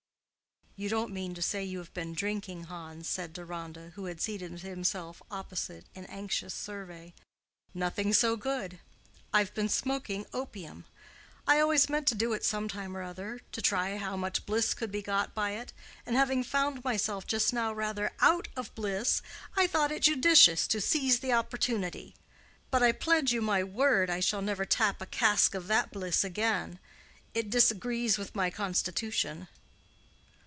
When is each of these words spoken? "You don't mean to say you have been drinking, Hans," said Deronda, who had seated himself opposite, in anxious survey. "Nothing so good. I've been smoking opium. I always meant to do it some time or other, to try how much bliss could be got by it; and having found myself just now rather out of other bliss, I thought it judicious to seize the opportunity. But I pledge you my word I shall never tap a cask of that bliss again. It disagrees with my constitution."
"You 0.77 0.87
don't 0.89 1.13
mean 1.13 1.35
to 1.35 1.43
say 1.43 1.63
you 1.63 1.77
have 1.77 1.93
been 1.93 2.13
drinking, 2.15 2.63
Hans," 2.63 3.07
said 3.07 3.33
Deronda, 3.33 3.91
who 3.95 4.05
had 4.05 4.19
seated 4.19 4.61
himself 4.61 5.21
opposite, 5.29 5.85
in 5.93 6.05
anxious 6.05 6.55
survey. 6.55 7.13
"Nothing 7.75 8.13
so 8.13 8.35
good. 8.35 8.79
I've 9.31 9.53
been 9.53 9.69
smoking 9.69 10.25
opium. 10.33 10.85
I 11.45 11.59
always 11.59 11.87
meant 11.87 12.07
to 12.07 12.15
do 12.15 12.33
it 12.33 12.43
some 12.43 12.67
time 12.67 12.97
or 12.97 13.03
other, 13.03 13.41
to 13.51 13.61
try 13.61 13.97
how 13.97 14.17
much 14.17 14.45
bliss 14.47 14.73
could 14.73 14.91
be 14.91 15.03
got 15.03 15.35
by 15.35 15.51
it; 15.51 15.71
and 16.03 16.15
having 16.15 16.43
found 16.43 16.83
myself 16.83 17.27
just 17.27 17.53
now 17.53 17.71
rather 17.71 18.11
out 18.19 18.47
of 18.55 18.67
other 18.71 18.75
bliss, 18.75 19.21
I 19.55 19.67
thought 19.67 19.91
it 19.91 20.01
judicious 20.03 20.65
to 20.69 20.81
seize 20.81 21.19
the 21.19 21.33
opportunity. 21.33 22.15
But 22.71 22.81
I 22.81 22.91
pledge 22.91 23.31
you 23.31 23.41
my 23.43 23.63
word 23.63 24.09
I 24.09 24.19
shall 24.21 24.41
never 24.41 24.65
tap 24.65 24.99
a 24.99 25.05
cask 25.05 25.53
of 25.53 25.67
that 25.67 25.91
bliss 25.91 26.23
again. 26.23 26.79
It 27.35 27.51
disagrees 27.51 28.17
with 28.17 28.33
my 28.35 28.49
constitution." 28.49 29.47